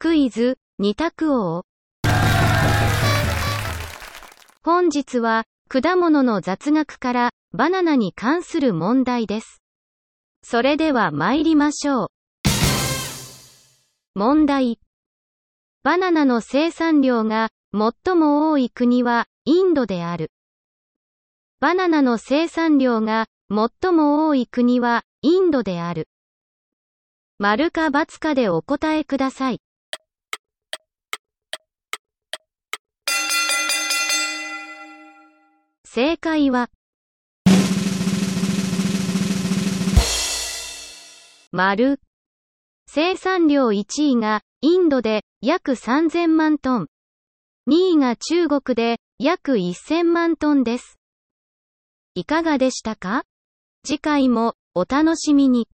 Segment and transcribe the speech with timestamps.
[0.00, 1.64] クイズ、二択王。
[4.62, 9.60] 本日は、果物の雑学から、バナナに関する問題です。
[10.44, 12.08] それでは参りましょう。
[14.14, 14.78] 問題。
[15.82, 20.30] バナナの生産量が最も多い国はインドである。
[21.58, 26.06] バナナの生産量が最も多い国はインドである。
[27.40, 29.60] 丸か×かでお答えください。
[36.00, 36.70] 正解は、
[41.50, 41.98] 丸。
[42.86, 46.86] 生産量1位がインドで約3000万トン。
[47.68, 51.00] 2位が中国で約1000万トンです。
[52.14, 53.24] いかがでしたか？
[53.84, 55.66] 次回もお楽しみに。